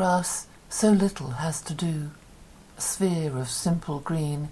Grass 0.00 0.46
so 0.70 0.90
little 0.90 1.32
has 1.32 1.60
to 1.60 1.74
do, 1.74 2.10
a 2.78 2.80
sphere 2.80 3.36
of 3.36 3.50
simple 3.50 3.98
green, 3.98 4.48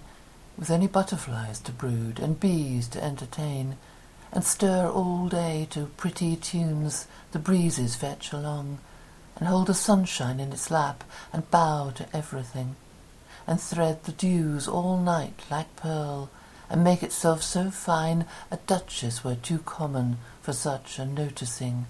with 0.55 0.69
only 0.69 0.85
butterflies 0.85 1.59
to 1.59 1.71
brood 1.71 2.19
and 2.19 2.39
bees 2.39 2.87
to 2.87 3.03
entertain, 3.03 3.75
and 4.31 4.43
stir 4.43 4.87
all 4.87 5.27
day 5.27 5.65
to 5.71 5.87
pretty 5.97 6.35
tunes 6.35 7.07
the 7.31 7.39
breezes 7.39 7.95
fetch 7.95 8.31
along, 8.31 8.77
and 9.37 9.47
hold 9.47 9.65
the 9.65 9.73
sunshine 9.73 10.39
in 10.39 10.53
its 10.53 10.69
lap 10.69 11.03
and 11.33 11.49
bow 11.49 11.91
to 11.95 12.05
everything, 12.15 12.75
and 13.47 13.59
thread 13.59 14.03
the 14.03 14.11
dews 14.11 14.67
all 14.67 14.97
night 14.97 15.41
like 15.49 15.75
pearl, 15.75 16.29
and 16.69 16.83
make 16.83 17.01
itself 17.01 17.41
so 17.41 17.71
fine 17.71 18.23
a 18.51 18.57
duchess 18.67 19.23
were 19.23 19.33
too 19.33 19.57
common 19.57 20.19
for 20.43 20.53
such 20.53 20.99
a 20.99 21.05
noticing, 21.07 21.87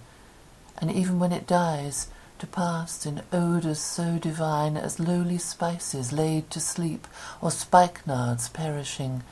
and 0.77 0.89
even 0.89 1.19
when 1.19 1.33
it 1.33 1.45
dies, 1.45 2.07
to 2.39 2.47
pass 2.47 3.05
in 3.05 3.21
odours 3.31 3.79
so 3.79 4.17
divine 4.17 4.77
as 4.77 4.99
lowly 4.99 5.37
spices 5.37 6.11
laid 6.11 6.49
to 6.49 6.59
sleep, 6.59 7.07
or 7.41 7.49
spikenards 7.49 8.51
perishing, 8.51 9.23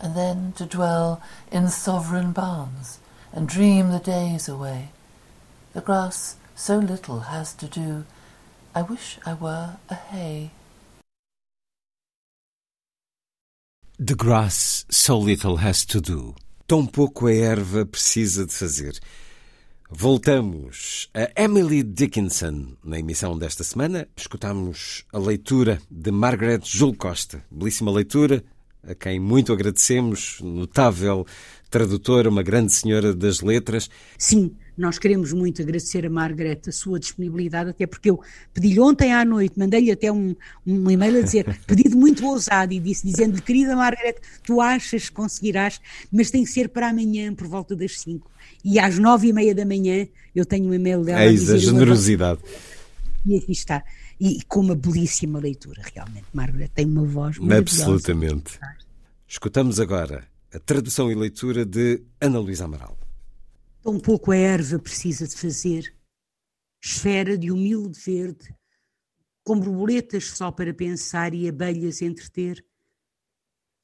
and 0.00 0.14
then 0.14 0.52
to 0.52 0.66
dwell 0.66 1.22
in 1.50 1.68
sovereign 1.68 2.32
barns 2.32 2.98
and 3.32 3.48
dream 3.48 3.90
the 3.90 3.98
days 3.98 4.48
away. 4.48 4.90
The 5.72 5.80
grass 5.80 6.36
so 6.54 6.78
little 6.78 7.20
has 7.20 7.54
to 7.54 7.66
do, 7.66 8.04
I 8.74 8.82
wish 8.82 9.18
I 9.24 9.34
were 9.34 9.76
a 9.88 9.94
hay. 9.94 10.50
The 13.98 14.14
grass 14.14 14.84
so 14.90 15.18
little 15.18 15.56
has 15.58 15.84
to 15.86 16.00
do. 16.00 16.34
Tão 16.66 16.86
pouco 16.86 17.28
a 17.28 17.32
erva 17.32 17.84
precisa 17.84 18.46
de 18.46 18.52
fazer. 18.52 18.98
Voltamos 19.94 21.10
a 21.14 21.30
Emily 21.40 21.82
Dickinson. 21.82 22.76
Na 22.82 22.98
emissão 22.98 23.38
desta 23.38 23.62
semana, 23.62 24.08
escutamos 24.16 25.04
a 25.12 25.18
leitura 25.18 25.78
de 25.90 26.10
Margaret 26.10 26.60
Jul 26.64 26.96
Costa. 26.96 27.44
Belíssima 27.50 27.92
leitura, 27.92 28.42
a 28.82 28.94
quem 28.94 29.20
muito 29.20 29.52
agradecemos, 29.52 30.40
notável 30.40 31.26
tradutora, 31.72 32.28
uma 32.28 32.42
grande 32.42 32.72
senhora 32.72 33.14
das 33.14 33.40
letras. 33.40 33.88
Sim, 34.18 34.52
nós 34.76 34.98
queremos 34.98 35.32
muito 35.32 35.62
agradecer 35.62 36.04
a 36.04 36.10
Margaret 36.10 36.60
a 36.68 36.72
sua 36.72 37.00
disponibilidade, 37.00 37.70
até 37.70 37.86
porque 37.86 38.10
eu 38.10 38.20
pedi-lhe 38.52 38.78
ontem 38.78 39.10
à 39.10 39.24
noite, 39.24 39.58
mandei-lhe 39.58 39.90
até 39.90 40.12
um, 40.12 40.36
um 40.66 40.90
e-mail 40.90 41.18
a 41.18 41.22
dizer, 41.22 41.58
pedido 41.66 41.96
muito 41.96 42.24
ousado, 42.26 42.74
e 42.74 42.78
disse, 42.78 43.06
dizendo-lhe, 43.06 43.40
querida 43.40 43.74
Margaret, 43.74 44.16
tu 44.44 44.60
achas 44.60 45.08
que 45.08 45.14
conseguirás, 45.14 45.80
mas 46.12 46.30
tem 46.30 46.44
que 46.44 46.50
ser 46.50 46.68
para 46.68 46.90
amanhã, 46.90 47.34
por 47.34 47.48
volta 47.48 47.74
das 47.74 47.98
5 48.00 48.30
e 48.64 48.78
às 48.78 48.98
nove 48.98 49.28
e 49.28 49.32
meia 49.32 49.54
da 49.54 49.64
manhã 49.64 50.06
eu 50.34 50.44
tenho 50.44 50.68
um 50.68 50.74
e-mail 50.74 51.02
dela. 51.02 51.24
Eis 51.24 51.50
a, 51.50 51.54
a 51.54 51.58
generosidade. 51.58 52.40
E 53.24 53.36
aqui 53.36 53.52
está. 53.52 53.82
E 54.20 54.42
com 54.46 54.60
uma 54.60 54.74
belíssima 54.74 55.38
leitura, 55.38 55.82
realmente. 55.94 56.26
Margaret 56.32 56.70
tem 56.74 56.86
uma 56.86 57.04
voz 57.04 57.38
Absolutamente. 57.40 58.58
Escutamos 59.26 59.80
agora 59.80 60.31
a 60.52 60.60
tradução 60.60 61.10
e 61.10 61.14
leitura 61.14 61.64
de 61.64 62.04
Ana 62.20 62.38
Luísa 62.38 62.66
Amaral. 62.66 62.98
Tão 63.80 63.98
pouco 63.98 64.30
a 64.30 64.36
erva 64.36 64.78
precisa 64.78 65.26
de 65.26 65.34
fazer, 65.34 65.96
esfera 66.82 67.38
de 67.38 67.50
humilde 67.50 67.98
verde, 67.98 68.54
com 69.42 69.58
borboletas 69.58 70.24
só 70.24 70.52
para 70.52 70.74
pensar 70.74 71.32
e 71.32 71.48
abelhas 71.48 72.02
entreter, 72.02 72.62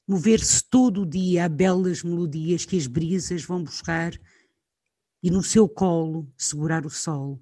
mover-se 0.07 0.63
todo 0.63 1.01
o 1.01 1.05
dia 1.05 1.45
a 1.45 1.49
belas 1.49 2.03
melodias 2.03 2.65
que 2.65 2.77
as 2.77 2.85
brisas 2.85 3.43
vão 3.43 3.63
buscar 3.63 4.13
e 5.23 5.31
no 5.31 5.43
seu 5.43 5.67
colo 5.67 6.31
segurar 6.37 6.85
o 6.85 6.89
sol, 6.89 7.41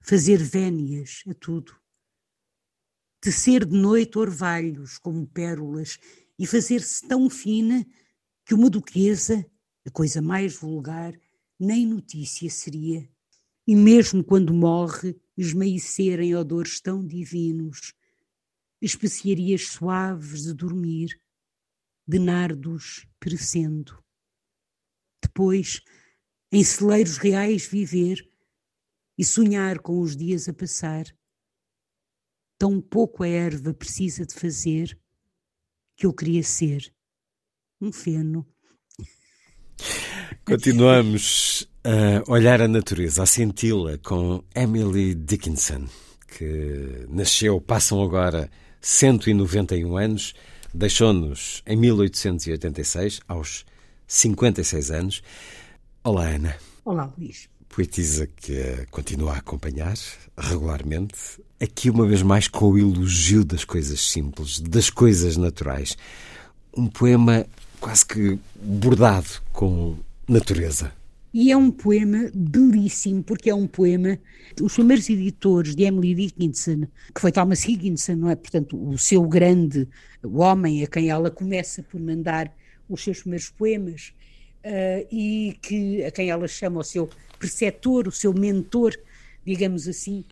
fazer 0.00 0.36
vénias 0.36 1.22
a 1.26 1.32
tudo. 1.32 1.74
Tecer 3.18 3.64
de 3.64 3.76
noite 3.76 4.18
orvalhos 4.18 4.98
como 4.98 5.26
pérolas 5.26 5.98
e 6.38 6.46
fazer-se 6.46 7.06
tão 7.08 7.30
fina 7.30 7.86
que 8.44 8.54
uma 8.54 8.68
duquesa, 8.68 9.44
a 9.86 9.90
coisa 9.90 10.20
mais 10.20 10.56
vulgar, 10.56 11.18
nem 11.58 11.86
notícia 11.86 12.50
seria. 12.50 13.08
E 13.66 13.76
mesmo 13.76 14.24
quando 14.24 14.52
morre, 14.52 15.16
esmaecer 15.36 16.20
em 16.20 16.34
odores 16.34 16.80
tão 16.80 17.06
divinos, 17.06 17.94
especiarias 18.80 19.68
suaves 19.68 20.42
de 20.42 20.54
dormir, 20.54 21.20
de 22.06 22.18
nardos 22.18 23.06
perecendo. 23.20 24.02
Depois, 25.22 25.80
em 26.50 26.64
celeiros 26.64 27.16
reais 27.16 27.66
viver 27.66 28.28
e 29.16 29.24
sonhar 29.24 29.78
com 29.78 30.00
os 30.00 30.16
dias 30.16 30.48
a 30.48 30.52
passar. 30.52 31.04
Tão 32.58 32.80
pouco 32.80 33.22
a 33.22 33.28
erva 33.28 33.72
precisa 33.72 34.26
de 34.26 34.34
fazer 34.34 35.00
que 35.96 36.06
eu 36.06 36.12
queria 36.12 36.42
ser 36.42 36.92
um 37.82 37.92
feno. 37.92 38.46
Continuamos 40.44 41.68
a 41.84 42.30
olhar 42.30 42.62
a 42.62 42.68
natureza, 42.68 43.24
a 43.24 43.26
senti-la 43.26 43.98
com 43.98 44.44
Emily 44.54 45.14
Dickinson, 45.14 45.86
que 46.28 47.06
nasceu, 47.08 47.60
passam 47.60 48.00
agora 48.00 48.48
191 48.80 49.96
anos, 49.96 50.34
deixou-nos 50.72 51.62
em 51.66 51.76
1886, 51.76 53.20
aos 53.26 53.64
56 54.06 54.90
anos. 54.90 55.22
Olá, 56.04 56.28
Ana. 56.28 56.56
Olá, 56.84 57.12
Luís. 57.18 57.48
Poetisa 57.68 58.26
que 58.26 58.86
continua 58.90 59.32
a 59.32 59.38
acompanhar 59.38 59.96
regularmente, 60.36 61.42
aqui 61.60 61.90
uma 61.90 62.06
vez 62.06 62.22
mais 62.22 62.46
com 62.46 62.70
o 62.70 62.78
elogio 62.78 63.44
das 63.44 63.64
coisas 63.64 64.00
simples, 64.00 64.60
das 64.60 64.90
coisas 64.90 65.36
naturais. 65.36 65.96
Um 66.76 66.86
poema 66.86 67.46
quase 67.82 68.06
que 68.06 68.38
bordado 68.54 69.42
com 69.52 69.96
natureza. 70.28 70.92
E 71.34 71.50
é 71.50 71.56
um 71.56 71.70
poema 71.70 72.30
belíssimo, 72.32 73.24
porque 73.24 73.50
é 73.50 73.54
um 73.54 73.66
poema. 73.66 74.18
Os 74.60 74.74
primeiros 74.74 75.10
editores 75.10 75.74
de 75.74 75.82
Emily 75.82 76.14
Dickinson, 76.14 76.86
que 77.12 77.20
foi 77.20 77.32
Thomas 77.32 77.64
Higginson, 77.64 78.14
não 78.14 78.30
é? 78.30 78.36
Portanto, 78.36 78.76
o 78.76 78.96
seu 78.96 79.22
grande 79.22 79.88
o 80.22 80.38
homem 80.38 80.84
a 80.84 80.86
quem 80.86 81.10
ela 81.10 81.30
começa 81.30 81.82
por 81.82 82.00
mandar 82.00 82.54
os 82.88 83.02
seus 83.02 83.20
primeiros 83.20 83.50
poemas, 83.50 84.12
uh, 84.64 85.06
e 85.10 85.58
que, 85.60 86.04
a 86.04 86.12
quem 86.12 86.30
ela 86.30 86.46
chama 86.46 86.80
o 86.80 86.84
seu 86.84 87.10
preceptor, 87.36 88.06
o 88.06 88.12
seu 88.12 88.32
mentor, 88.32 88.94
digamos 89.44 89.88
assim, 89.88 90.24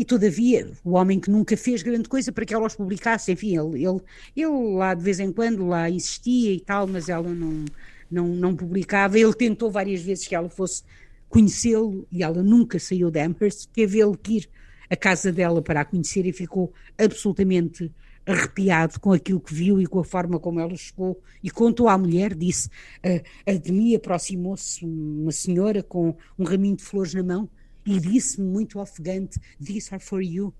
e 0.00 0.04
todavia 0.06 0.66
o 0.82 0.92
homem 0.92 1.20
que 1.20 1.30
nunca 1.30 1.54
fez 1.58 1.82
grande 1.82 2.08
coisa 2.08 2.32
para 2.32 2.46
que 2.46 2.54
ela 2.54 2.66
os 2.66 2.74
publicasse, 2.74 3.32
enfim, 3.32 3.58
ele, 3.58 3.84
ele, 3.84 4.00
ele 4.34 4.74
lá 4.74 4.94
de 4.94 5.02
vez 5.02 5.20
em 5.20 5.30
quando 5.30 5.66
lá 5.66 5.90
insistia 5.90 6.54
e 6.54 6.58
tal, 6.58 6.86
mas 6.86 7.10
ela 7.10 7.28
não, 7.28 7.66
não, 8.10 8.28
não 8.28 8.56
publicava, 8.56 9.18
ele 9.18 9.34
tentou 9.34 9.70
várias 9.70 10.00
vezes 10.00 10.26
que 10.26 10.34
ela 10.34 10.48
fosse 10.48 10.84
conhecê-lo 11.28 12.06
e 12.10 12.22
ela 12.22 12.42
nunca 12.42 12.78
saiu 12.78 13.10
de 13.10 13.20
Amherst, 13.20 13.68
teve 13.74 14.00
ele 14.00 14.16
que 14.16 14.38
ir 14.38 14.48
à 14.88 14.96
casa 14.96 15.30
dela 15.30 15.60
para 15.60 15.82
a 15.82 15.84
conhecer 15.84 16.24
e 16.24 16.32
ficou 16.32 16.72
absolutamente 16.96 17.92
arrepiado 18.24 18.98
com 19.00 19.12
aquilo 19.12 19.38
que 19.38 19.52
viu 19.52 19.82
e 19.82 19.86
com 19.86 19.98
a 19.98 20.04
forma 20.04 20.40
como 20.40 20.60
ela 20.60 20.74
chegou 20.76 21.20
e 21.44 21.50
contou 21.50 21.90
à 21.90 21.98
mulher, 21.98 22.34
disse, 22.34 22.70
a, 23.04 23.50
a 23.50 23.54
de 23.54 23.70
mim 23.70 23.94
aproximou-se 23.94 24.82
uma 24.82 25.30
senhora 25.30 25.82
com 25.82 26.16
um 26.38 26.44
raminho 26.44 26.76
de 26.76 26.84
flores 26.84 27.12
na 27.12 27.22
mão 27.22 27.50
e 27.90 27.98
disse-me 27.98 28.46
muito 28.46 28.78
ofegante, 28.78 29.40
these 29.60 29.92
are 29.92 30.02
for 30.02 30.22
you, 30.22 30.54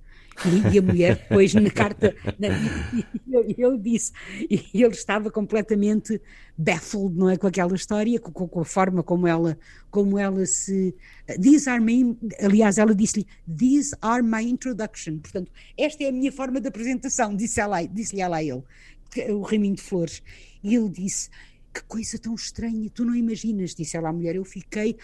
E, 0.47 0.75
e 0.75 0.79
a 0.79 0.83
mulher 0.83 1.17
depois 1.17 1.53
na 1.53 1.71
carta, 1.71 2.15
na, 2.39 2.49
ele 3.29 3.79
disse, 3.79 4.13
e 4.49 4.83
ele 4.83 4.95
estava 4.95 5.31
completamente 5.31 6.21
baffled, 6.57 7.15
não 7.17 7.29
é, 7.29 7.37
com 7.37 7.47
aquela 7.47 7.75
história, 7.75 8.19
com, 8.19 8.49
com, 8.49 8.61
a 8.61 8.65
forma 8.65 9.03
como 9.03 9.27
ela, 9.27 9.59
como 9.91 10.19
ela 10.19 10.47
se, 10.47 10.95
these 11.41 11.69
are 11.69 11.83
my, 11.83 12.17
aliás, 12.41 12.79
ela 12.79 12.95
disse-lhe, 12.95 13.27
these 13.59 13.95
are 14.01 14.23
my 14.23 14.43
introduction, 14.43 15.19
portanto, 15.19 15.53
esta 15.77 16.05
é 16.05 16.09
a 16.09 16.13
minha 16.13 16.33
forma 16.33 16.61
de 16.61 16.69
apresentação, 16.69 17.37
disse-lhe 17.37 17.63
ela, 17.63 17.83
disse 17.83 18.21
ela 18.21 18.37
a 18.37 18.43
ele, 18.43 18.63
o 19.31 19.43
raminho 19.43 19.75
de 19.75 19.83
flores, 19.83 20.23
e 20.63 20.75
ele 20.75 20.89
disse, 20.89 21.29
que 21.73 21.83
coisa 21.85 22.19
tão 22.19 22.35
estranha, 22.35 22.91
tu 22.93 23.05
não 23.05 23.15
imaginas, 23.15 23.75
disse 23.75 23.97
ela 23.97 24.09
à 24.09 24.13
mulher, 24.13 24.37
eu 24.37 24.45
fiquei 24.45 24.97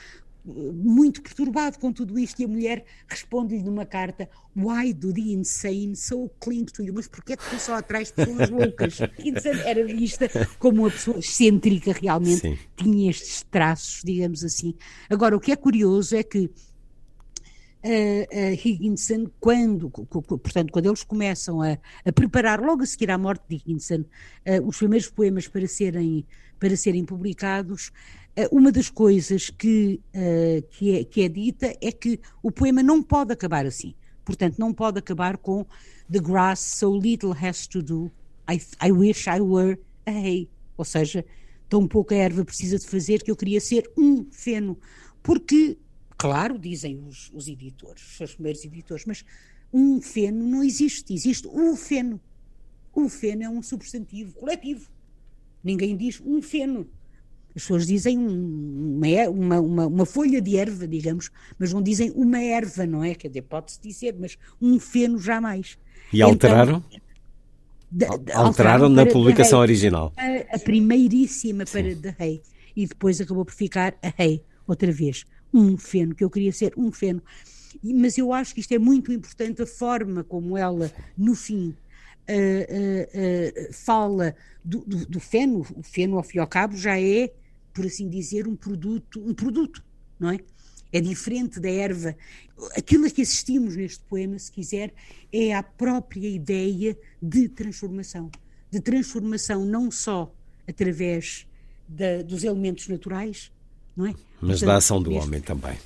muito 0.46 1.20
perturbado 1.22 1.78
com 1.78 1.93
tudo 1.93 2.19
isto, 2.19 2.40
e 2.40 2.44
a 2.44 2.48
mulher 2.48 2.84
responde-lhe 3.08 3.62
numa 3.62 3.84
carta: 3.84 4.28
Why 4.56 4.93
do 4.93 5.12
the 5.12 5.20
insane 5.20 5.96
so 5.96 6.31
cling 6.40 6.66
to 6.66 6.82
you? 6.82 6.94
Mas 6.94 7.08
porquê 7.08 7.37
que 7.37 7.50
tu 7.50 7.58
só 7.58 7.75
atrás 7.75 8.10
pessoas 8.10 8.48
loucas? 8.48 8.98
Era 9.64 9.84
vista 9.84 10.28
como 10.58 10.82
uma 10.82 10.90
pessoa 10.90 11.19
excêntrica, 11.19 11.93
realmente 11.93 12.40
Sim. 12.40 12.58
tinha 12.76 13.10
estes 13.10 13.44
traços, 13.50 14.02
digamos 14.04 14.44
assim. 14.44 14.75
Agora, 15.10 15.37
o 15.37 15.40
que 15.40 15.52
é 15.52 15.56
curioso 15.56 16.14
é 16.16 16.22
que 16.22 16.50
uh, 17.87 18.52
Higginson, 18.64 19.26
quando, 19.40 19.90
portanto, 19.90 20.72
quando 20.72 20.87
eles 20.87 21.04
começam 21.04 21.62
a, 21.62 21.78
a, 22.04 22.12
preparar, 22.12 22.60
logo 22.60 22.82
a 22.82 22.87
seguir 22.87 23.10
à 23.10 23.19
morte 23.19 23.44
de 23.49 23.56
Higginson, 23.56 24.00
uh, 24.00 24.66
os 24.66 24.78
primeiros 24.78 25.08
poemas 25.08 25.49
para 25.49 25.66
serem, 25.66 26.26
para 26.58 26.76
serem 26.76 27.04
publicados, 27.04 27.92
uma 28.52 28.70
das 28.70 28.90
coisas 28.90 29.48
que, 29.48 30.00
uh, 30.14 30.62
que, 30.70 30.96
é, 30.96 31.04
que 31.04 31.22
é 31.22 31.28
dita 31.28 31.74
é 31.80 31.90
que 31.90 32.20
o 32.42 32.52
poema 32.52 32.82
não 32.82 33.02
pode 33.02 33.32
acabar 33.32 33.64
assim. 33.64 33.94
Portanto, 34.24 34.58
não 34.58 34.74
pode 34.74 34.98
acabar 34.98 35.38
com 35.38 35.64
The 36.10 36.20
grass 36.20 36.60
so 36.60 36.96
little 36.96 37.32
has 37.32 37.66
to 37.68 37.82
do, 37.82 38.10
I, 38.48 38.60
I 38.82 38.92
wish 38.92 39.26
I 39.28 39.40
were 39.40 39.78
a 40.04 40.10
hay. 40.10 40.48
Ou 40.76 40.84
seja, 40.84 41.24
tão 41.68 41.88
pouca 41.88 42.14
erva 42.14 42.44
precisa 42.44 42.78
de 42.78 42.86
fazer 42.86 43.22
que 43.22 43.30
eu 43.30 43.36
queria 43.36 43.60
ser 43.60 43.90
um 43.96 44.26
feno. 44.30 44.78
Porque, 45.22 45.78
claro, 46.18 46.58
dizem 46.58 47.02
os, 47.06 47.30
os 47.32 47.48
editores, 47.48 48.20
os 48.20 48.34
primeiros 48.34 48.64
editores, 48.64 49.04
mas 49.06 49.24
um 49.72 50.00
feno 50.00 50.46
não 50.46 50.62
existe, 50.62 51.12
existe 51.12 51.48
o 51.48 51.74
feno. 51.76 52.20
O 52.94 53.08
feno 53.08 53.42
é 53.42 53.48
um 53.48 53.62
substantivo 53.62 54.32
coletivo. 54.34 54.90
Ninguém 55.62 55.96
diz 55.96 56.20
um 56.20 56.40
feno. 56.40 56.88
As 57.56 57.62
pessoas 57.62 57.86
dizem 57.86 58.18
uma, 58.18 59.30
uma, 59.30 59.60
uma, 59.60 59.86
uma, 59.86 60.04
folha 60.04 60.42
de 60.42 60.58
erva, 60.58 60.86
digamos, 60.86 61.30
mas 61.58 61.72
não 61.72 61.80
dizem 61.80 62.12
uma 62.14 62.38
erva, 62.38 62.84
não 62.84 63.02
é? 63.02 63.14
Quer 63.14 63.28
dizer, 63.28 63.42
pode-se 63.42 63.80
dizer, 63.80 64.14
mas 64.20 64.36
um 64.60 64.78
feno 64.78 65.18
jamais. 65.18 65.78
E 66.12 66.20
alteraram? 66.20 66.84
Então, 67.90 68.22
alteraram, 68.34 68.90
na 68.90 69.06
publicação 69.06 69.58
original. 69.60 70.12
A, 70.18 70.56
a 70.56 70.58
primeiríssima 70.58 71.64
Sim. 71.64 71.72
para 71.72 71.96
The 71.96 72.16
Hay. 72.22 72.42
E 72.76 72.86
depois 72.86 73.22
acabou 73.22 73.42
por 73.42 73.54
ficar 73.54 73.94
a 74.02 74.22
Hay, 74.22 74.42
outra 74.66 74.92
vez. 74.92 75.24
Um 75.52 75.78
feno, 75.78 76.14
que 76.14 76.22
eu 76.22 76.28
queria 76.28 76.52
ser 76.52 76.74
um 76.76 76.92
feno. 76.92 77.22
Mas 77.82 78.18
eu 78.18 78.34
acho 78.34 78.52
que 78.52 78.60
isto 78.60 78.72
é 78.72 78.78
muito 78.78 79.10
importante, 79.10 79.62
a 79.62 79.66
forma 79.66 80.22
como 80.22 80.58
ela, 80.58 80.92
no 81.16 81.34
fim, 81.34 81.74
Uh, 82.28 82.34
uh, 82.34 83.68
uh, 83.68 83.72
fala 83.72 84.34
do, 84.64 84.80
do, 84.80 85.06
do, 85.06 85.20
feno, 85.20 85.64
o 85.76 85.82
feno 85.84 86.16
ao 86.16 86.24
fim 86.24 86.38
e 86.38 86.40
ao 86.40 86.46
cabo 86.48 86.76
já 86.76 87.00
é 87.00 87.30
por 87.76 87.84
assim 87.84 88.08
dizer, 88.08 88.49
um 88.49 88.56
produto, 88.56 89.20
um 89.20 89.34
produto, 89.34 89.84
não 90.19 90.31
é? 90.31 90.38
É 90.90 90.99
diferente 90.99 91.61
da 91.61 91.69
erva. 91.69 92.17
Aquilo 92.75 93.05
a 93.05 93.11
que 93.11 93.20
assistimos 93.20 93.76
neste 93.76 94.02
poema, 94.05 94.38
se 94.38 94.50
quiser, 94.50 94.94
é 95.31 95.52
a 95.55 95.62
própria 95.62 96.26
ideia 96.26 96.96
de 97.20 97.50
transformação. 97.50 98.31
De 98.70 98.81
transformação 98.81 99.67
não 99.67 99.90
só 99.90 100.34
através 100.67 101.46
da, 101.87 102.23
dos 102.23 102.44
elementos 102.44 102.88
naturais, 102.88 103.52
não 103.94 104.06
é? 104.06 104.14
Mas 104.40 104.61
Portanto, 104.61 104.67
da 104.67 104.76
ação 104.76 105.02
do 105.02 105.12
homem 105.12 105.40
também 105.40 105.76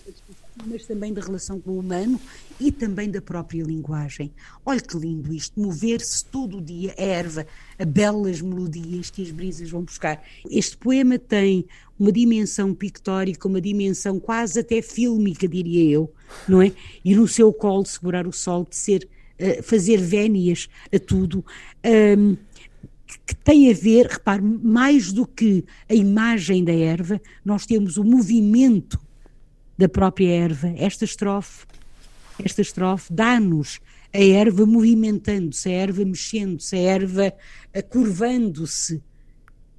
mas 0.66 0.86
também 0.86 1.12
da 1.12 1.20
relação 1.20 1.60
com 1.60 1.72
o 1.72 1.78
humano 1.78 2.20
e 2.58 2.70
também 2.70 3.10
da 3.10 3.20
própria 3.20 3.62
linguagem. 3.62 4.32
Olha 4.64 4.80
que 4.80 4.96
lindo 4.96 5.32
isto, 5.32 5.60
mover-se 5.60 6.24
todo 6.24 6.58
o 6.58 6.60
dia, 6.60 6.94
a 6.98 7.02
erva, 7.02 7.46
a 7.78 7.84
belas 7.84 8.40
melodias 8.40 9.10
que 9.10 9.22
as 9.22 9.30
brisas 9.30 9.70
vão 9.70 9.82
buscar. 9.82 10.22
Este 10.50 10.76
poema 10.76 11.18
tem 11.18 11.66
uma 11.98 12.12
dimensão 12.12 12.74
pictórica, 12.74 13.48
uma 13.48 13.60
dimensão 13.60 14.18
quase 14.18 14.60
até 14.60 14.80
fílmica, 14.82 15.46
diria 15.46 15.90
eu, 15.90 16.12
não 16.48 16.62
é? 16.62 16.72
E 17.04 17.14
no 17.14 17.26
seu 17.28 17.52
colo 17.52 17.84
segurar 17.84 18.26
o 18.26 18.32
sol, 18.32 18.66
de 18.68 18.76
ser, 18.76 19.08
uh, 19.40 19.62
fazer 19.62 19.98
vénias 19.98 20.68
a 20.92 20.98
tudo. 20.98 21.44
Um, 21.84 22.36
que 23.26 23.34
tem 23.34 23.70
a 23.70 23.74
ver, 23.74 24.06
repare, 24.06 24.42
mais 24.42 25.12
do 25.12 25.26
que 25.26 25.64
a 25.88 25.94
imagem 25.94 26.64
da 26.64 26.72
erva, 26.72 27.20
nós 27.44 27.66
temos 27.66 27.96
o 27.96 28.04
movimento 28.04 29.00
da 29.80 29.88
própria 29.88 30.28
erva. 30.28 30.68
Esta 30.76 31.06
estrofe, 31.06 31.66
esta 32.44 32.60
estrofe 32.60 33.10
dá-nos 33.10 33.80
a 34.12 34.22
erva 34.22 34.66
movimentando-se, 34.66 35.70
a 35.70 35.72
erva 35.72 36.04
mexendo-se, 36.04 36.76
a 36.76 36.78
erva 36.78 37.32
curvando-se 37.88 39.02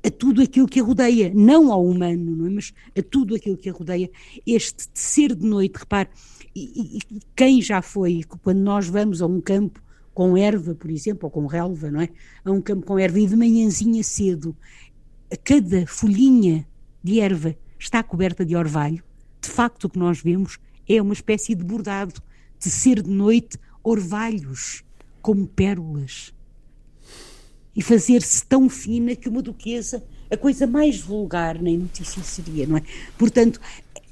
a 0.04 0.10
tudo 0.10 0.42
aquilo 0.42 0.68
que 0.68 0.80
a 0.80 0.84
rodeia, 0.84 1.32
não 1.36 1.72
ao 1.72 1.86
humano, 1.86 2.36
não 2.36 2.48
é? 2.48 2.50
mas 2.50 2.74
a 2.98 3.04
tudo 3.04 3.36
aquilo 3.36 3.56
que 3.56 3.70
a 3.70 3.74
rodeia. 3.74 4.10
Este 4.48 4.88
ser 4.96 5.36
de 5.36 5.46
noite, 5.46 5.78
repare, 5.78 6.10
e, 6.56 6.98
e, 6.98 7.20
quem 7.36 7.62
já 7.62 7.84
foi, 7.84 8.24
quando 8.42 8.58
nós 8.58 8.88
vamos 8.88 9.22
a 9.22 9.28
um 9.28 9.40
campo 9.40 9.80
com 10.16 10.36
erva, 10.36 10.74
por 10.74 10.90
exemplo, 10.90 11.26
ou 11.26 11.30
com 11.30 11.46
relva, 11.46 11.92
não 11.92 12.02
é? 12.02 12.10
A 12.44 12.52
um 12.52 12.60
campo 12.60 12.88
com 12.88 12.98
erva 12.98 13.20
e 13.20 13.28
de 13.28 13.36
manhãzinha 13.36 14.02
cedo, 14.02 14.58
cada 15.44 15.86
folhinha 15.86 16.68
de 17.04 17.20
erva 17.20 17.56
está 17.78 18.02
coberta 18.02 18.44
de 18.44 18.56
orvalho, 18.56 19.04
de 19.42 19.50
facto 19.50 19.86
o 19.86 19.90
que 19.90 20.00
nós 20.00 20.22
vemos 20.22 20.60
é 20.88 21.02
uma 21.02 21.14
espécie 21.14 21.56
de 21.56 21.64
bordado, 21.64 22.22
de 22.60 22.70
ser 22.70 23.02
de 23.02 23.10
noite 23.10 23.58
orvalhos, 23.84 24.84
como 25.22 25.48
pérolas. 25.48 26.34
E 27.76 27.82
fazer-se 27.82 28.46
tão 28.46 28.70
fina 28.70 29.16
que 29.16 29.30
uma 29.30 29.42
duquesa, 29.42 30.04
a 30.30 30.38
coisa 30.38 30.68
mais 30.68 31.00
vulgar 31.00 31.62
nem 31.62 31.78
notícia 31.78 32.22
seria, 32.22 32.68
não 32.68 32.78
é? 32.78 32.84
Portanto, 33.18 33.60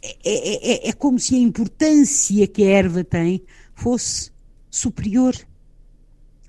é, 0.02 0.18
é, 0.24 0.88
é, 0.88 0.90
é 0.90 0.94
como 0.94 1.20
se 1.20 1.36
a 1.36 1.40
importância 1.40 2.48
que 2.48 2.64
a 2.64 2.70
erva 2.70 3.04
tem 3.04 3.44
fosse 3.76 4.32
superior 4.72 5.36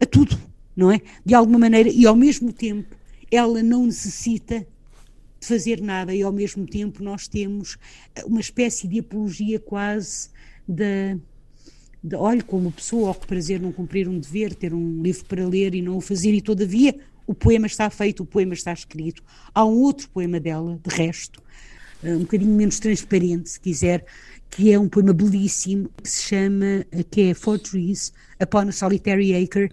a 0.01 0.07
tudo, 0.07 0.39
não 0.75 0.91
é? 0.91 1.01
De 1.25 1.35
alguma 1.35 1.59
maneira, 1.59 1.89
e 1.89 2.07
ao 2.07 2.17
mesmo 2.17 2.53
tempo 2.53 2.97
ela 3.31 3.63
não 3.63 3.87
necessita 3.87 4.67
fazer 5.41 5.81
nada 5.81 6.15
e 6.15 6.23
ao 6.23 6.33
mesmo 6.33 6.67
tempo 6.67 7.03
nós 7.03 7.27
temos 7.27 7.79
uma 8.25 8.41
espécie 8.41 8.87
de 8.87 9.01
apologia 9.01 9.59
quase 9.59 10.29
da 10.69 11.17
de, 12.03 12.17
olhe 12.17 12.43
como 12.43 12.73
pessoa 12.73 13.09
ao 13.09 13.15
que 13.15 13.27
prazer 13.27 13.61
não 13.61 13.73
cumprir 13.73 14.09
um 14.09 14.19
dever, 14.19 14.55
ter 14.55 14.73
um 14.73 15.03
livro 15.03 15.25
para 15.27 15.47
ler 15.47 15.75
e 15.75 15.83
não 15.83 15.97
o 15.97 16.01
fazer 16.01 16.33
e 16.33 16.41
todavia 16.41 16.99
o 17.27 17.35
poema 17.35 17.67
está 17.67 17.89
feito, 17.91 18.23
o 18.23 18.27
poema 18.27 18.55
está 18.55 18.73
escrito. 18.73 19.23
Há 19.55 19.65
um 19.65 19.79
outro 19.83 20.09
poema 20.09 20.41
dela, 20.41 20.81
de 20.83 20.95
resto, 20.95 21.43
eh, 22.03 22.17
um 22.17 22.21
bocadinho 22.21 22.55
menos 22.55 22.81
transparente, 22.81 23.51
se 23.51 23.61
quiser, 23.61 24.05
que 24.51 24.73
é 24.73 24.79
um 24.79 24.89
poema 24.89 25.13
belíssimo, 25.13 25.89
que 26.03 26.11
se 26.11 26.25
chama, 26.25 26.85
eh, 26.91 27.05
que 27.09 27.31
é 27.31 27.35
Four 27.35 27.61
Trees 27.61 28.13
Upon 28.43 28.69
a 28.69 28.73
Solitary 28.73 29.35
Acre, 29.35 29.71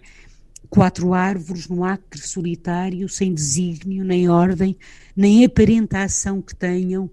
quatro 0.70 1.14
árvores 1.14 1.68
num 1.68 1.84
acre 1.84 2.20
solitário, 2.20 3.08
sem 3.08 3.32
desígnio, 3.32 4.04
nem 4.04 4.28
ordem, 4.28 4.76
nem 5.16 5.44
aparenta 5.44 6.02
ação 6.02 6.42
que 6.42 6.54
tenham. 6.54 7.10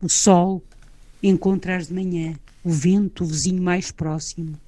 O 0.00 0.08
sol 0.08 0.62
encontra-as 1.22 1.88
de 1.88 1.94
manhã, 1.94 2.34
o 2.62 2.70
vento, 2.70 3.24
o 3.24 3.26
vizinho 3.26 3.62
mais 3.62 3.90
próximo. 3.90 4.58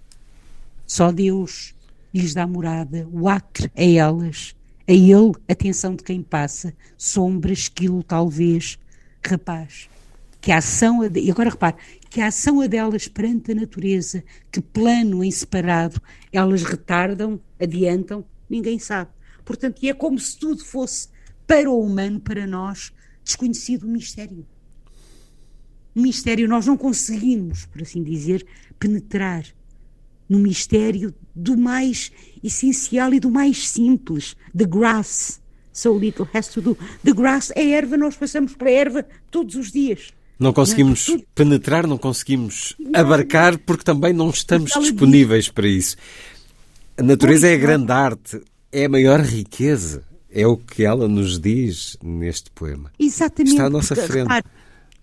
Só 0.87 1.13
Deus 1.13 1.75
lhes 2.13 2.35
dá 2.35 2.47
morada, 2.47 3.07
o 3.13 3.29
acre 3.29 3.71
a 3.77 3.83
elas, 3.83 4.55
a 4.89 4.93
ele 4.93 5.33
atenção 5.49 5.95
de 5.95 6.03
quem 6.03 6.23
passa, 6.23 6.73
sombra, 6.97 7.53
esquilo 7.53 8.03
talvez, 8.03 8.79
rapaz. 9.25 9.89
Que 10.41 10.53
a 10.53 10.59
ação, 10.59 11.01
e 11.05 11.31
agora 11.31 11.51
repare, 11.51 11.77
que 12.11 12.21
a 12.21 12.29
ação 12.29 12.61
a 12.61 12.67
delas 12.67 13.09
perante 13.09 13.53
a 13.53 13.55
natureza, 13.55 14.25
que 14.51 14.61
plano 14.61 15.23
em 15.23 15.31
separado, 15.31 16.01
elas 16.33 16.63
retardam, 16.63 17.41
adiantam, 17.61 18.25
ninguém 18.49 18.79
sabe. 18.79 19.11
Portanto, 19.45 19.85
é 19.85 19.93
como 19.93 20.19
se 20.19 20.37
tudo 20.39 20.65
fosse 20.65 21.09
para 21.47 21.71
o 21.71 21.81
humano, 21.81 22.21
para 22.21 22.47
nós, 22.47 22.93
desconhecido 23.23 23.87
mistério. 23.87 24.47
Um 25.95 26.03
mistério, 26.03 26.49
nós 26.49 26.67
não 26.67 26.77
conseguimos, 26.77 27.67
por 27.67 27.83
assim 27.83 28.03
dizer, 28.03 28.47
penetrar 28.79 29.45
no 30.29 30.39
mistério 30.39 31.15
do 31.35 31.57
mais 31.57 32.11
essencial 32.43 33.15
e 33.15 33.21
do 33.21 33.31
mais 33.31 33.69
simples, 33.69 34.37
the 34.57 34.65
grass. 34.65 35.41
So 35.73 35.97
little 35.97 36.29
has 36.33 36.49
to 36.49 36.61
do. 36.61 36.79
The 37.05 37.13
grass 37.13 37.53
é 37.55 37.71
erva, 37.71 37.97
nós 37.97 38.17
passamos 38.17 38.55
pela 38.55 38.71
erva 38.71 39.07
todos 39.31 39.55
os 39.57 39.71
dias. 39.71 40.13
Não 40.39 40.53
conseguimos 40.53 41.09
não, 41.09 41.23
penetrar, 41.35 41.87
não 41.87 41.97
conseguimos 41.97 42.77
abarcar, 42.95 43.59
porque 43.59 43.85
também 43.85 44.13
não 44.13 44.29
estamos 44.31 44.73
disponíveis 44.79 45.49
para 45.49 45.67
isso. 45.67 45.97
A 46.97 47.03
natureza 47.03 47.49
é 47.49 47.55
a 47.55 47.59
grande 47.59 47.93
arte, 47.93 48.41
é 48.71 48.85
a 48.85 48.89
maior 48.89 49.21
riqueza. 49.21 50.05
É 50.31 50.47
o 50.47 50.57
que 50.57 50.85
ela 50.85 51.09
nos 51.09 51.41
diz 51.41 51.97
neste 52.03 52.51
poema. 52.51 52.93
Exatamente. 52.99 53.53
Está 53.53 53.67
à 53.67 53.71
nossa 53.71 53.95
porque, 53.95 54.09
frente. 54.09 54.25
repare, 54.25 54.47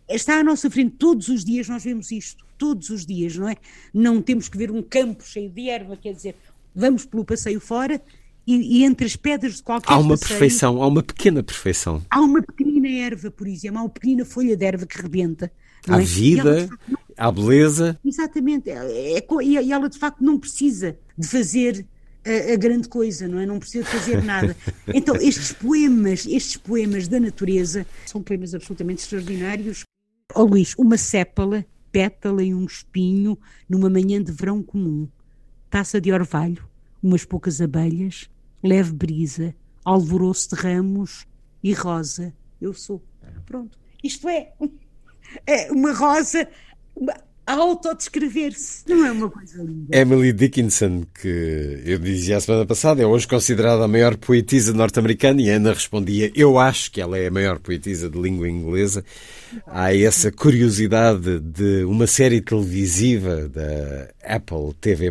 está 0.08 0.40
à 0.40 0.44
nossa 0.44 0.70
frente. 0.70 0.92
Todos 0.92 1.28
os 1.28 1.44
dias 1.44 1.68
nós 1.68 1.84
vemos 1.84 2.12
isto. 2.12 2.46
Todos 2.56 2.92
os 2.92 3.04
dias, 3.04 3.36
não 3.36 3.50
é? 3.50 3.56
Não 3.92 4.22
temos 4.22 4.48
que 4.48 4.58
ver 4.58 4.70
um 4.70 4.84
campo 4.84 5.24
cheio 5.26 5.50
de 5.50 5.70
erva, 5.70 5.98
quer 5.98 6.14
dizer, 6.14 6.36
vamos 6.76 7.06
pelo 7.06 7.26
passeio 7.26 7.60
fora 7.60 8.00
e, 8.46 8.80
e 8.80 8.84
entre 8.84 9.06
as 9.06 9.16
pedras 9.16 9.56
de 9.56 9.64
qualquer 9.64 9.92
Há 9.92 9.98
uma 9.98 10.18
passeio, 10.18 10.30
perfeição, 10.30 10.84
há 10.84 10.88
uma 10.88 11.02
pequena 11.02 11.42
perfeição. 11.42 12.02
Há 12.10 12.22
uma 12.22 12.42
pequenina 12.84 13.06
erva, 13.06 13.32
por 13.32 13.48
exemplo, 13.48 13.80
há 13.80 13.82
uma 13.84 13.90
pequenina 13.90 14.26
folha 14.26 14.58
de 14.58 14.66
erva 14.66 14.86
que 14.86 15.02
rebenta. 15.02 15.52
Há 15.88 16.02
é? 16.02 16.06
Vida, 16.06 16.68
facto, 16.68 16.80
não- 16.90 16.98
há 17.18 17.32
beleza. 17.32 18.00
Exatamente, 18.04 18.70
é, 18.70 19.18
é 19.18 19.28
e 19.44 19.72
ela 19.72 19.90
de 19.90 19.98
facto 19.98 20.22
não 20.22 20.38
precisa 20.38 20.98
de 21.18 21.28
fazer 21.28 21.86
a, 22.26 22.54
a 22.54 22.56
grande 22.56 22.88
coisa, 22.88 23.28
não 23.28 23.40
é? 23.40 23.46
Não 23.46 23.60
precisa 23.60 23.84
de 23.84 23.90
fazer 23.90 24.24
nada. 24.24 24.56
Então, 24.94 25.16
estes 25.16 25.52
poemas, 25.54 26.26
estes 26.26 26.58
poemas 26.58 27.08
da 27.08 27.20
natureza, 27.20 27.86
são 28.06 28.22
poemas 28.22 28.54
absolutamente 28.54 29.02
extraordinários. 29.04 29.84
Ó 30.36 30.44
Luís, 30.44 30.74
uma 30.78 30.98
sépala, 30.98 31.66
pétala 31.92 32.44
e 32.44 32.54
um 32.54 32.66
espinho 32.66 33.38
numa 33.70 33.90
manhã 33.90 34.22
de 34.22 34.32
verão 34.32 34.64
comum, 34.64 35.08
taça 35.70 36.00
de 36.00 36.12
orvalho, 36.12 36.68
umas 37.02 37.26
poucas 37.26 37.62
abelhas, 37.62 38.30
leve 38.64 38.94
brisa, 38.94 39.54
alvoroço 39.84 40.56
de 40.56 40.62
ramos 40.62 41.26
e 41.62 41.74
rosa. 41.74 42.34
Eu 42.64 42.74
sou. 42.74 43.04
Pronto. 43.46 43.78
Isto 44.04 44.28
é, 44.30 44.52
é 45.46 45.72
uma 45.72 45.92
rosa 45.94 46.48
uma- 46.96 47.14
a 47.46 47.54
autodescrever-se. 47.56 48.86
Não 48.88 49.06
é 49.06 49.12
uma 49.12 49.30
coisa 49.30 49.62
linda. 49.62 49.98
Emily 49.98 50.32
Dickinson, 50.32 51.04
que 51.22 51.82
eu 51.86 52.00
dizia 52.00 52.38
a 52.38 52.40
semana 52.40 52.66
passada, 52.66 53.02
é 53.02 53.06
hoje 53.06 53.28
considerada 53.28 53.84
a 53.84 53.88
maior 53.88 54.16
poetisa 54.16 54.72
norte-americana 54.72 55.42
e 55.42 55.52
a 55.52 55.56
Ana 55.58 55.74
respondia: 55.74 56.32
Eu 56.34 56.58
acho 56.58 56.90
que 56.90 57.02
ela 57.02 57.18
é 57.18 57.28
a 57.28 57.32
maior 57.32 57.60
poetisa 57.60 58.10
de 58.10 58.18
língua 58.18 58.48
inglesa. 58.50 59.04
Há 59.68 59.94
essa 59.94 60.32
curiosidade 60.32 61.40
de 61.42 61.84
uma 61.84 62.08
série 62.08 62.40
televisiva 62.40 63.50
da 63.50 64.08
Apple 64.24 64.74
TV, 64.80 65.10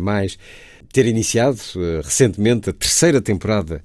ter 0.93 1.07
iniciado 1.07 1.59
eh, 1.75 2.01
recentemente 2.03 2.69
a 2.69 2.73
terceira 2.73 3.19
temporada 3.19 3.83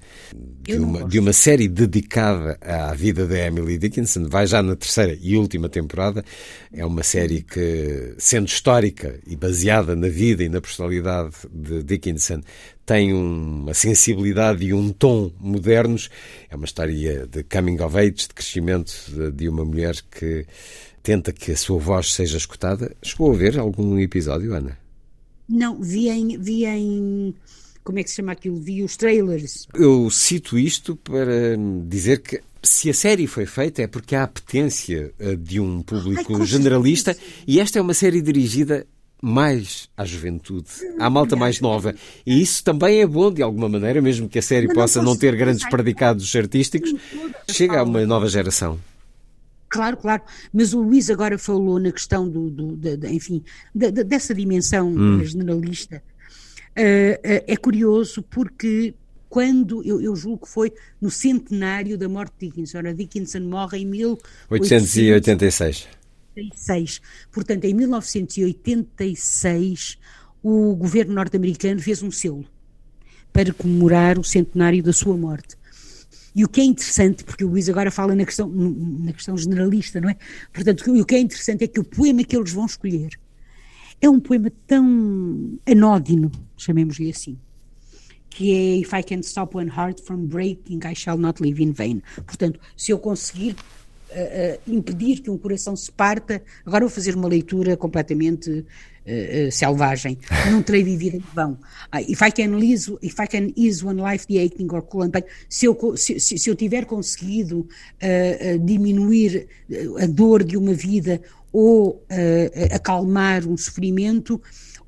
de 0.61 0.77
uma, 0.77 1.03
de 1.03 1.17
uma 1.17 1.33
série 1.33 1.67
dedicada 1.67 2.55
à 2.61 2.93
vida 2.93 3.25
da 3.25 3.35
Emily 3.35 3.79
Dickinson. 3.79 4.29
Vai 4.29 4.45
já 4.45 4.61
na 4.61 4.75
terceira 4.75 5.17
e 5.19 5.35
última 5.35 5.67
temporada. 5.67 6.23
É 6.71 6.85
uma 6.85 7.01
série 7.01 7.41
que, 7.41 8.13
sendo 8.19 8.47
histórica 8.47 9.19
e 9.25 9.35
baseada 9.35 9.95
na 9.95 10.07
vida 10.07 10.43
e 10.43 10.49
na 10.49 10.61
personalidade 10.61 11.35
de 11.51 11.81
Dickinson, 11.81 12.41
tem 12.85 13.11
uma 13.11 13.73
sensibilidade 13.73 14.63
e 14.63 14.71
um 14.71 14.91
tom 14.91 15.31
modernos. 15.39 16.11
É 16.47 16.55
uma 16.55 16.65
história 16.65 17.25
de 17.25 17.43
coming 17.43 17.81
of 17.81 17.97
age, 17.97 18.11
de 18.11 18.35
crescimento 18.35 18.93
de 19.33 19.49
uma 19.49 19.65
mulher 19.65 19.95
que 20.11 20.45
tenta 21.01 21.33
que 21.33 21.53
a 21.53 21.57
sua 21.57 21.79
voz 21.79 22.13
seja 22.13 22.37
escutada. 22.37 22.95
Chegou 23.01 23.33
a 23.33 23.35
ver 23.35 23.57
algum 23.57 23.97
episódio, 23.97 24.53
Ana? 24.53 24.78
Não, 25.49 25.81
vi 25.81 26.09
em, 26.09 26.37
vi 26.37 26.65
em. 26.65 27.33
Como 27.83 27.97
é 27.97 28.03
que 28.03 28.09
se 28.09 28.17
chama 28.17 28.33
aquilo? 28.33 28.59
Vi 28.59 28.83
os 28.83 28.95
trailers. 28.95 29.67
Eu 29.73 30.09
cito 30.11 30.59
isto 30.59 30.95
para 30.95 31.57
dizer 31.87 32.21
que 32.21 32.39
se 32.61 32.89
a 32.89 32.93
série 32.93 33.25
foi 33.25 33.45
feita 33.45 33.81
é 33.81 33.87
porque 33.87 34.15
há 34.15 34.23
apetência 34.23 35.11
eh, 35.17 35.35
de 35.35 35.59
um 35.59 35.77
Ai, 35.77 35.83
público 35.83 36.23
com 36.33 36.45
generalista 36.45 37.13
certeza. 37.13 37.43
e 37.47 37.59
esta 37.59 37.79
é 37.79 37.81
uma 37.81 37.93
série 37.93 38.21
dirigida 38.21 38.85
mais 39.21 39.89
à 39.97 40.05
juventude, 40.05 40.69
à 40.97 41.09
malta 41.09 41.35
mais 41.35 41.59
nova. 41.59 41.93
E 42.25 42.41
isso 42.41 42.63
também 42.63 43.01
é 43.01 43.07
bom 43.07 43.31
de 43.31 43.41
alguma 43.41 43.67
maneira, 43.67 44.01
mesmo 44.01 44.29
que 44.29 44.39
a 44.39 44.41
série 44.41 44.67
não 44.67 44.75
possa 44.75 45.01
não 45.01 45.15
ter 45.15 45.35
grandes 45.35 45.63
Ai, 45.63 45.71
predicados 45.71 46.33
artísticos, 46.35 46.93
chega 47.49 47.79
a 47.79 47.83
uma 47.83 48.05
nova 48.05 48.27
geração. 48.27 48.79
Claro, 49.69 49.97
claro. 49.97 50.23
Mas 50.51 50.73
o 50.73 50.81
Luís 50.81 51.09
agora 51.09 51.37
falou 51.37 51.79
na 51.79 51.91
questão 51.91 52.27
do, 52.27 52.49
do- 52.49 52.75
da- 52.75 52.95
da- 52.95 53.11
enfim, 53.11 53.43
da- 53.73 53.91
dessa 53.91 54.33
dimensão 54.33 54.93
generalista. 55.23 56.01
Ah, 56.75 57.19
ah, 57.23 57.43
é 57.47 57.55
curioso 57.57 58.23
porque 58.23 58.93
quando, 59.29 59.83
eu, 59.83 60.01
eu 60.01 60.15
julgo 60.15 60.45
que 60.45 60.51
foi 60.51 60.73
no 60.99 61.11
centenário 61.11 61.97
da 61.97 62.09
morte 62.09 62.33
de 62.39 62.47
Dickinson. 62.47 62.77
Ora, 62.79 62.93
Dickinson 62.93 63.41
morre 63.41 63.79
em 63.79 63.85
1886. 63.85 65.87
886. 66.35 67.01
Portanto, 67.31 67.65
em 67.65 67.73
1986, 67.73 69.97
o 70.41 70.73
governo 70.75 71.13
norte-americano 71.13 71.79
fez 71.81 72.01
um 72.01 72.09
selo 72.11 72.45
para 73.31 73.53
comemorar 73.53 74.17
o 74.17 74.23
centenário 74.23 74.81
da 74.81 74.93
sua 74.93 75.15
morte. 75.17 75.55
E 76.35 76.43
o 76.43 76.49
que 76.49 76.61
é 76.61 76.63
interessante, 76.63 77.23
porque 77.23 77.43
o 77.43 77.49
Luís 77.49 77.69
agora 77.69 77.89
fala 77.89 78.15
na 78.15 78.25
questão, 78.25 78.47
na 78.47 79.13
questão 79.13 79.37
generalista, 79.37 79.99
não 79.99 80.09
é? 80.09 80.15
Portanto, 80.53 80.91
o 80.91 81.05
que 81.05 81.15
é 81.15 81.19
interessante 81.19 81.63
é 81.63 81.67
que 81.67 81.79
o 81.79 81.83
poema 81.83 82.23
que 82.23 82.35
eles 82.35 82.51
vão 82.51 82.65
escolher 82.65 83.09
é 84.01 84.09
um 84.09 84.19
poema 84.19 84.51
tão 84.65 85.59
anódino, 85.65 86.31
chamemos-lhe 86.55 87.09
assim, 87.09 87.37
que 88.29 88.51
é 88.51 88.77
If 88.77 88.93
I 88.93 89.03
can 89.03 89.19
stop 89.19 89.57
one 89.57 89.69
heart 89.69 90.01
from 90.01 90.27
breaking, 90.27 90.79
I 90.85 90.95
shall 90.95 91.17
not 91.17 91.41
live 91.41 91.61
in 91.61 91.73
vain. 91.73 92.01
Portanto, 92.25 92.59
se 92.77 92.91
eu 92.91 92.99
conseguir 92.99 93.55
uh, 94.11 94.69
uh, 94.71 94.73
impedir 94.73 95.21
que 95.21 95.29
um 95.29 95.37
coração 95.37 95.75
se 95.75 95.91
parta, 95.91 96.41
agora 96.65 96.85
vou 96.85 96.89
fazer 96.89 97.15
uma 97.15 97.27
leitura 97.27 97.75
completamente 97.75 98.65
uh, 99.47 99.51
selvagem, 99.51 100.17
não 100.51 100.61
terei 100.61 100.83
vivido 100.83 101.17
em 101.17 101.23
vão. 101.33 101.57
Ah, 101.91 102.01
if, 102.01 102.21
I 102.21 102.31
can 102.31 102.57
ease, 102.59 102.95
if 103.01 103.19
I 103.19 103.27
can 103.27 103.51
ease 103.55 103.85
one 103.85 104.01
life 104.01 104.27
the 104.27 104.39
aching 104.39 104.67
or 104.71 104.81
cool 104.81 105.03
and 105.03 105.11
pain, 105.11 105.23
se 105.47 105.65
eu, 105.65 105.77
se, 105.97 106.19
se 106.19 106.49
eu 106.49 106.55
tiver 106.55 106.85
conseguido 106.85 107.67
diminuir 108.63 109.47
a 110.01 110.05
dor 110.05 110.43
de 110.43 110.55
uma 110.55 110.73
vida 110.73 111.21
ou 111.51 112.05
acalmar 112.71 113.47
um 113.47 113.57
sofrimento, 113.57 114.41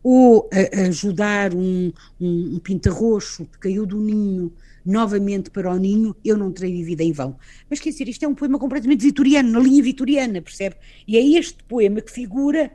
ou 0.04 0.50
ajudar 0.88 1.54
um, 1.54 1.92
um, 2.20 2.56
um 2.56 2.60
pinta-roxo 2.60 3.46
que 3.46 3.60
caiu 3.60 3.86
do 3.86 4.00
ninho 4.00 4.52
novamente 4.86 5.50
para 5.50 5.72
o 5.72 5.78
ninho, 5.78 6.16
eu 6.26 6.38
não 6.38 6.52
terei 6.52 6.74
vivido 6.74 7.02
em 7.02 7.12
vão. 7.12 7.36
Mas 7.70 7.80
quer 7.80 7.92
dizer, 7.92 8.08
isto 8.10 8.24
é 8.26 8.28
um 8.28 8.34
poema 8.34 8.58
completamente 8.58 9.02
vitoriano, 9.02 9.52
na 9.52 9.60
linha 9.60 9.82
vitoriana, 9.84 10.42
percebe? 10.42 10.76
E 11.08 11.18
é 11.18 11.40
este 11.40 11.64
poema 11.64 12.02
que 12.02 12.12
figura, 12.12 12.72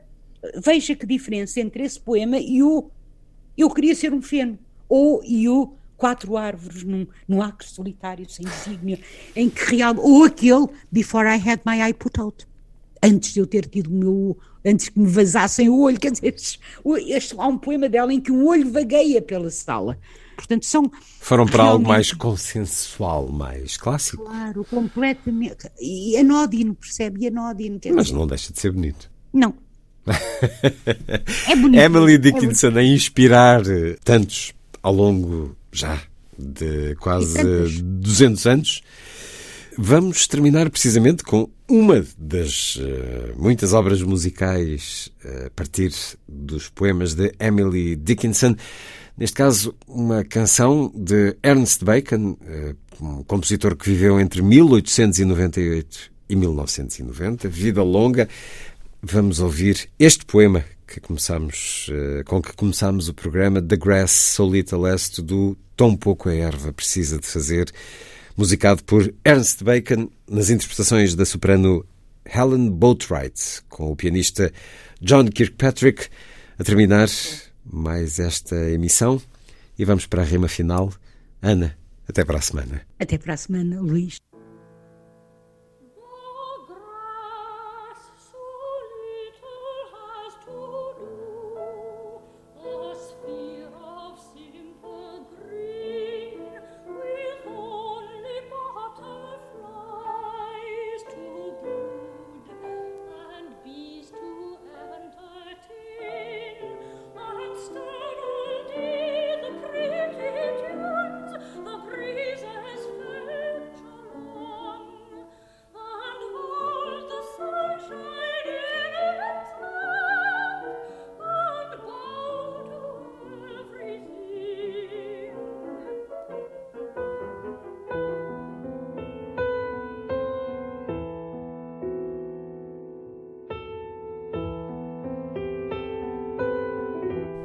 veja 0.63 0.95
que 0.95 1.07
diferença 1.07 1.61
entre 1.61 1.85
esse 1.85 2.01
poema 2.01 2.39
e 2.39 2.63
o 2.63 2.91
Eu 3.57 3.71
queria 3.71 3.95
ser 3.95 4.13
um 4.13 4.23
feno, 4.23 4.59
ou 4.89 5.23
e 5.25 5.49
o 5.49 5.73
Quatro 5.97 6.37
árvores 6.37 6.85
num, 6.85 7.07
num 7.27 7.41
acre 7.41 7.67
solitário, 7.67 8.29
sem 8.29 8.45
desígnio, 8.45 8.99
em 9.35 9.49
que 9.49 9.77
real, 9.77 9.95
ou 9.97 10.25
aquele 10.25 10.67
Before 10.93 11.27
I 11.27 11.37
had 11.37 11.61
my 11.65 11.81
eye 11.81 11.95
put 11.95 12.21
out 12.21 12.47
antes 13.03 13.33
de 13.33 13.41
eu 13.41 13.47
ter 13.47 13.67
tido 13.67 13.89
o 13.89 13.93
meu, 13.93 14.39
antes 14.65 14.89
que 14.89 14.99
me 14.99 15.07
vazassem 15.07 15.69
o 15.69 15.81
olho, 15.81 15.99
quer 15.99 16.11
dizer, 16.11 16.35
este, 17.07 17.35
há 17.39 17.47
um 17.47 17.59
poema 17.59 17.89
dela 17.89 18.13
em 18.13 18.21
que 18.21 18.33
o 18.33 18.47
olho 18.47 18.71
vagueia 18.71 19.23
pela 19.23 19.51
sala. 19.51 19.99
Portanto, 20.37 20.67
são. 20.67 20.91
Foram 21.21 21.47
para 21.47 21.63
algo 21.63 21.89
mais 21.89 22.13
consensual, 22.13 23.29
mais 23.29 23.79
clássico. 23.79 24.25
Claro, 24.25 24.65
completamente. 24.65 25.71
E 25.81 26.17
anódino, 26.19 26.75
percebe? 26.75 27.25
E 27.25 27.29
anódino. 27.29 27.81
Mas 27.95 28.07
dizer, 28.07 28.19
não 28.19 28.27
deixa 28.27 28.53
de 28.53 28.61
ser 28.61 28.71
bonito. 28.71 29.11
Não. 29.33 29.55
é 31.49 31.57
bonito. 31.57 31.81
Emily 31.81 32.15
é 32.15 32.19
Dickinson 32.19 32.77
a 32.77 32.83
inspirar 32.83 33.63
tantos 34.05 34.53
ao 34.83 34.93
longo 34.93 35.57
já 35.73 36.01
de 36.39 36.95
quase 36.97 37.39
E 37.39 37.43
tantos. 37.43 37.81
200 37.81 38.47
anos. 38.47 38.83
Vamos 39.79 40.27
terminar 40.27 40.71
precisamente 40.71 41.23
com 41.23 41.51
uma 41.69 42.03
das 42.17 42.79
eh, 42.81 43.35
muitas 43.37 43.75
obras 43.75 44.01
musicais 44.01 45.11
eh, 45.23 45.47
a 45.49 45.51
partir 45.51 45.93
dos 46.27 46.71
poemas 46.71 47.15
de 47.15 47.35
Emily 47.39 47.95
Dickinson. 47.95 48.57
Neste 49.19 49.37
caso, 49.37 49.75
uma 49.87 50.25
canção 50.25 50.91
de 50.95 51.37
Ernest 51.43 51.85
Bacon, 51.85 52.39
eh, 52.47 52.75
um 53.01 53.23
compositor 53.25 53.77
que 53.77 53.91
viveu 53.91 54.19
entre 54.19 54.41
1898 54.41 56.11
e 56.29 56.37
1990, 56.37 57.49
vida 57.49 57.83
longa. 57.83 58.29
Vamos 59.03 59.41
ouvir 59.41 59.89
este 59.99 60.25
poema 60.25 60.65
que 60.87 61.01
começamos, 61.01 61.91
eh, 61.93 62.23
com 62.25 62.41
que 62.41 62.53
começamos 62.55 63.09
o 63.09 63.15
programa, 63.15 63.61
The 63.61 63.77
Grass 63.77 64.11
So 64.11 64.51
Little 64.51 64.83
Less, 64.83 65.21
do 65.21 65.57
Tão 65.77 65.97
Pouco 65.97 66.29
a 66.29 66.35
Erva 66.35 66.73
Precisa 66.73 67.19
de 67.19 67.27
Fazer, 67.27 67.71
musicado 68.37 68.83
por 68.85 69.13
Ernest 69.25 69.63
Bacon, 69.63 70.09
nas 70.29 70.49
interpretações 70.49 71.15
da 71.15 71.25
soprano 71.25 71.85
Helen 72.25 72.71
Boatwright, 72.71 73.63
com 73.69 73.91
o 73.91 73.97
pianista 73.97 74.53
John 75.01 75.27
Kirkpatrick, 75.27 76.09
a 76.59 76.65
terminar 76.65 77.09
mais 77.65 78.19
esta 78.19 78.57
emissão. 78.71 79.21
E 79.79 79.85
vamos 79.85 80.07
para 80.07 80.23
a 80.23 80.25
rima 80.25 80.49
final. 80.49 80.93
Ana, 81.43 81.77
até 82.09 82.25
para 82.25 82.39
a 82.39 82.43
semana. 82.43 82.83
Até 82.99 83.19
para 83.19 83.35
a 83.35 83.37
semana, 83.37 83.81
Luís. 83.81 84.19